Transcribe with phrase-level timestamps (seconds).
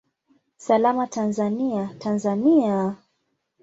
[0.57, 2.95] Salama Tanzania, Tanzania!